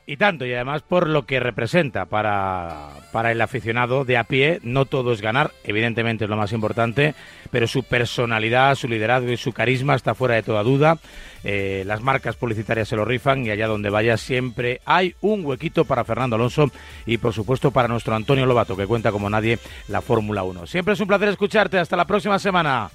Y 0.06 0.18
tanto, 0.18 0.46
y 0.46 0.54
además 0.54 0.82
por 0.82 1.08
lo 1.08 1.26
que 1.26 1.40
representa 1.40 2.06
para, 2.06 2.90
para, 3.14 3.32
el 3.32 3.40
aficionado 3.40 4.04
de 4.04 4.18
a 4.18 4.26
pie, 4.26 4.60
no 4.62 4.84
todo 4.84 5.14
es 5.14 5.22
ganar, 5.22 5.52
evidentemente 5.64 6.26
es 6.26 6.30
lo 6.30 6.36
más 6.36 6.52
importante, 6.52 7.16
pero 7.52 7.68
su 7.68 7.84
personalidad, 7.84 8.76
su 8.76 8.90
liderazgo 8.90 9.32
y 9.32 9.38
su 9.38 9.54
carisma 9.54 9.96
está 9.96 10.14
fuera 10.14 10.36
de 10.36 10.44
toda 10.44 10.62
duda. 10.62 10.98
Eh, 11.46 11.84
las 11.86 12.02
marcas 12.02 12.36
publicitarias 12.36 12.90
se 12.90 12.98
lo 12.98 13.06
rifan 13.06 13.46
y 13.46 13.52
allá 13.52 13.68
donde 13.68 13.90
vaya 13.90 14.18
siempre 14.18 14.82
hay 14.84 15.16
un 15.22 15.46
huequito 15.46 15.86
para 15.86 16.04
Fernando 16.04 16.36
Alonso 16.36 16.70
y 17.06 17.18
por 17.18 17.32
supuesto 17.32 17.72
para 17.72 17.88
nuestro 17.88 18.14
Antonio 18.14 18.46
Lobato, 18.46 18.76
que 18.76 18.88
cuenta 18.88 19.14
como 19.14 19.30
nadie 19.30 19.58
la 19.88 20.02
Fórmula 20.02 20.44
1. 20.44 20.68
Siempre 20.68 20.96
es 20.96 21.00
un 21.00 21.08
placer 21.08 21.30
escucharte, 21.30 21.80
hasta 21.80 21.96
la 21.96 22.06
próxima 22.06 22.40
semana. 22.40 22.90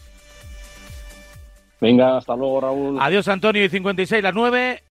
Venga, 1.80 2.16
hasta 2.16 2.34
luego 2.34 2.60
Raúl. 2.60 2.98
Adiós 3.00 3.28
Antonio 3.28 3.64
y 3.64 3.68
56 3.68 4.22
las 4.22 4.34
9. 4.34 4.82